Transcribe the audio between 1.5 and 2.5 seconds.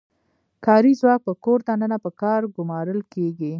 دننه په کار